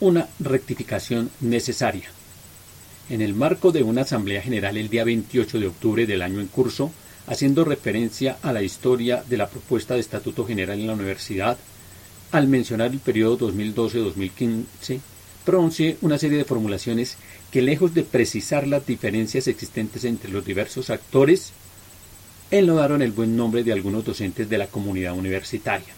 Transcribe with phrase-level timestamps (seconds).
[0.00, 2.08] una rectificación necesaria.
[3.08, 6.48] En el marco de una Asamblea General el día 28 de octubre del año en
[6.48, 6.90] curso,
[7.26, 11.56] haciendo referencia a la historia de la propuesta de Estatuto General en la Universidad,
[12.32, 15.00] al mencionar el periodo 2012-2015,
[15.44, 17.16] pronuncié una serie de formulaciones
[17.50, 21.52] que lejos de precisar las diferencias existentes entre los diversos actores,
[22.50, 25.94] enlodaron el buen nombre de algunos docentes de la comunidad universitaria.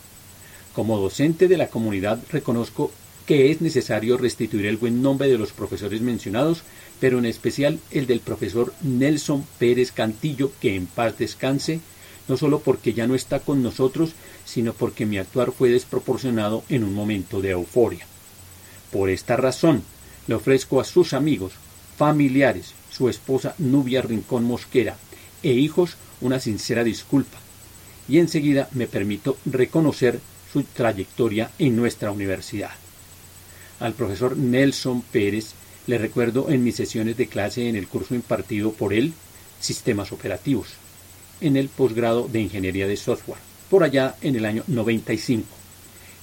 [0.75, 2.93] Como docente de la comunidad reconozco
[3.29, 6.62] que es necesario restituir el buen nombre de los profesores mencionados,
[6.98, 11.80] pero en especial el del profesor Nelson Pérez Cantillo, que en paz descanse,
[12.27, 14.12] no solo porque ya no está con nosotros,
[14.46, 18.06] sino porque mi actuar fue desproporcionado en un momento de euforia.
[18.91, 19.83] Por esta razón,
[20.27, 21.52] le ofrezco a sus amigos,
[21.98, 24.97] familiares, su esposa Nubia Rincón Mosquera
[25.42, 27.36] e hijos una sincera disculpa,
[28.08, 30.19] y enseguida me permito reconocer
[30.50, 32.70] su trayectoria en nuestra universidad.
[33.80, 35.52] Al profesor Nelson Pérez
[35.86, 39.12] le recuerdo en mis sesiones de clase en el curso impartido por él,
[39.61, 40.69] Sistemas Operativos,
[41.41, 45.47] en el posgrado de Ingeniería de Software, por allá en el año 95.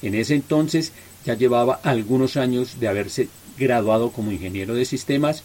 [0.02, 0.92] En ese entonces
[1.26, 5.44] ya llevaba algunos años de haberse graduado como ingeniero de sistemas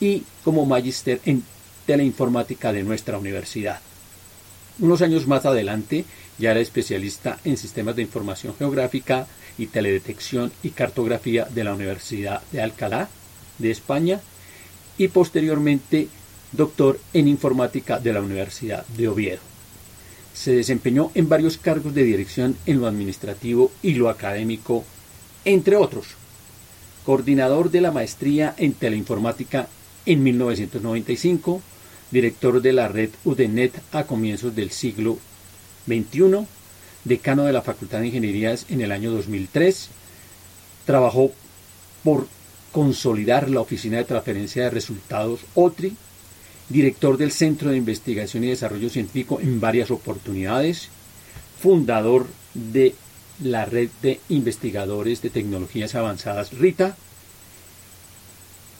[0.00, 1.42] y como magíster en
[1.86, 3.80] teleinformática de nuestra universidad.
[4.78, 6.04] Unos años más adelante
[6.38, 9.26] ya era especialista en sistemas de información geográfica
[9.58, 13.08] y teledetección y cartografía de la Universidad de Alcalá
[13.58, 14.20] de España
[14.96, 16.08] y posteriormente
[16.52, 19.40] doctor en informática de la Universidad de Oviedo.
[20.32, 24.84] Se desempeñó en varios cargos de dirección en lo administrativo y lo académico,
[25.44, 26.14] entre otros.
[27.04, 29.68] Coordinador de la maestría en teleinformática
[30.06, 31.60] en 1995,
[32.10, 35.18] director de la red UDENET a comienzos del siglo
[35.88, 36.46] XXI,
[37.04, 39.88] decano de la Facultad de Ingenierías en el año 2003,
[40.84, 41.32] trabajó
[42.04, 42.28] por
[42.72, 45.96] consolidar la Oficina de Transferencia de Resultados OTRI,
[46.68, 50.88] director del Centro de Investigación y Desarrollo Científico en varias oportunidades,
[51.60, 52.94] fundador de
[53.42, 56.96] la Red de Investigadores de Tecnologías Avanzadas RITA,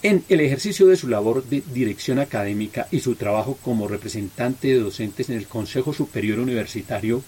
[0.02, 4.78] en el ejercicio de su labor de dirección académica y su trabajo como representante de
[4.78, 7.22] docentes en el Consejo Superior Universitario,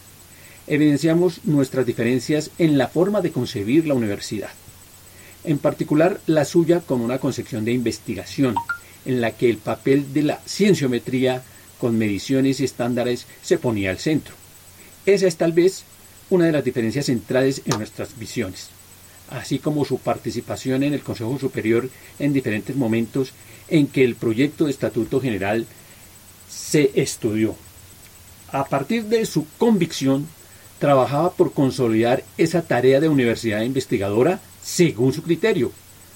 [0.69, 4.51] evidenciamos nuestras diferencias en la forma de concebir la universidad.
[5.43, 8.55] En particular, la suya con una concepción de investigación,
[9.05, 11.43] en la que el papel de la cienciometría
[11.79, 14.35] con mediciones y estándares se ponía al centro.
[15.07, 15.85] Esa es tal vez
[16.29, 18.69] una de las diferencias centrales en nuestras visiones
[19.31, 23.33] así como su participación en el Consejo Superior en diferentes momentos
[23.69, 25.67] en que el proyecto de Estatuto General
[26.49, 27.55] se estudió.
[28.53, 30.27] A partir de su convicción,
[30.81, 35.73] trabajaba por consolidar esa tarea de universidad investigadora según su criterio,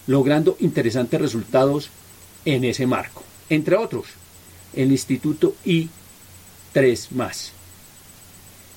[0.07, 1.91] logrando interesantes resultados
[2.45, 3.23] en ese marco.
[3.49, 4.07] Entre otros,
[4.75, 7.53] el Instituto I3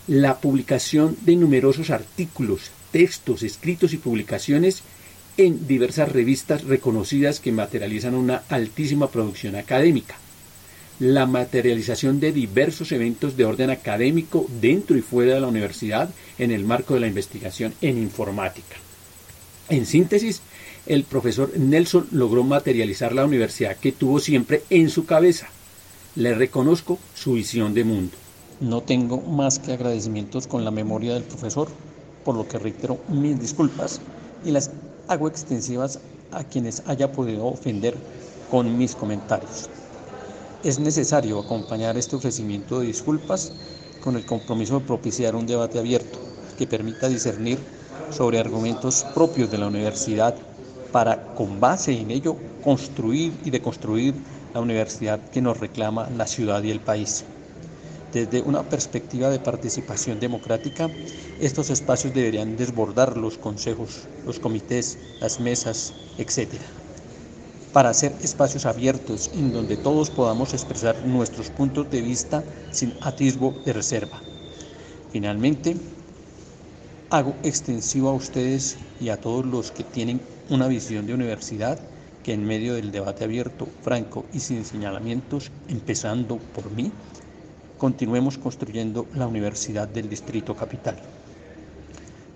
[0.07, 4.83] la publicación de numerosos artículos, textos, escritos y publicaciones
[5.37, 10.17] en diversas revistas reconocidas que materializan una altísima producción académica.
[10.99, 16.09] La materialización de diversos eventos de orden académico dentro y fuera de la universidad
[16.39, 18.77] en el marco de la investigación en informática.
[19.69, 20.41] En síntesis,
[20.87, 25.49] el profesor Nelson logró materializar la universidad que tuvo siempre en su cabeza.
[26.15, 28.17] Le reconozco su visión de mundo.
[28.59, 31.69] No tengo más que agradecimientos con la memoria del profesor
[32.27, 34.01] por lo que reitero mis disculpas
[34.43, 34.69] y las
[35.07, 35.99] hago extensivas
[36.33, 37.95] a quienes haya podido ofender
[38.51, 39.69] con mis comentarios.
[40.61, 43.53] Es necesario acompañar este ofrecimiento de disculpas
[44.03, 46.19] con el compromiso de propiciar un debate abierto
[46.57, 47.59] que permita discernir
[48.11, 50.35] sobre argumentos propios de la universidad
[50.91, 54.13] para, con base en ello, construir y deconstruir
[54.53, 57.23] la universidad que nos reclama la ciudad y el país.
[58.13, 60.89] Desde una perspectiva de participación democrática,
[61.41, 66.53] estos espacios deberían desbordar los consejos, los comités, las mesas, etc.
[67.73, 73.53] Para ser espacios abiertos en donde todos podamos expresar nuestros puntos de vista sin atisbo
[73.65, 74.21] de reserva.
[75.11, 75.75] Finalmente,
[77.09, 81.77] hago extensivo a ustedes y a todos los que tienen una visión de universidad
[82.23, 86.91] que en medio del debate abierto, franco y sin señalamientos, empezando por mí,
[87.77, 90.97] continuemos construyendo la Universidad del Distrito Capital.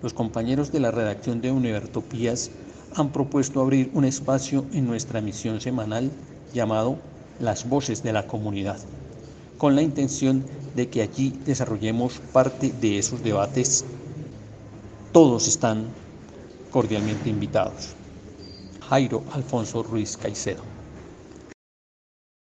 [0.02, 2.50] Los compañeros de la redacción de Univertopías
[2.94, 6.10] han propuesto abrir un espacio en nuestra emisión semanal
[6.52, 6.98] llamado
[7.40, 8.78] Las Voces de la Comunidad,
[9.58, 10.44] con la intención
[10.74, 13.84] de que allí desarrollemos parte de esos debates.
[15.12, 15.86] Todos están
[16.70, 17.94] cordialmente invitados.
[18.88, 20.71] Jairo Alfonso Ruiz Caicedo.